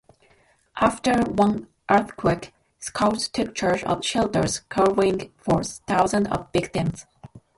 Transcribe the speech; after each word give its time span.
After 0.77 1.13
one 1.31 1.67
earthquake, 1.87 2.55
Scouts 2.79 3.27
took 3.27 3.53
charge 3.53 3.83
of 3.83 4.03
shelters 4.03 4.61
caring 4.61 5.31
for 5.37 5.63
thousands 5.63 6.27
of 6.29 6.51
victims. 6.51 7.05